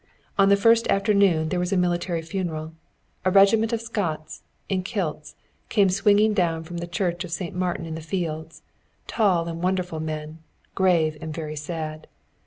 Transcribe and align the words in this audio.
On 0.35 0.49
the 0.49 0.55
first 0.57 0.87
afternoon 0.87 1.49
there 1.49 1.59
was 1.59 1.71
a 1.71 1.77
military 1.77 2.23
funeral. 2.23 2.73
A 3.23 3.29
regiment 3.29 3.71
of 3.71 3.81
Scots, 3.83 4.41
in 4.67 4.81
kilts, 4.81 5.35
came 5.69 5.89
swinging 5.89 6.33
down 6.33 6.63
from 6.63 6.77
the 6.79 6.87
church 6.87 7.23
of 7.23 7.29
St. 7.31 7.53
Martin 7.53 7.85
in 7.85 7.93
the 7.93 8.01
Fields, 8.01 8.63
tall 9.05 9.47
and 9.47 9.61
wonderful 9.61 9.99
men, 9.99 10.39
grave 10.73 11.19
and 11.21 11.31
very 11.31 11.55
sad. 11.55 12.07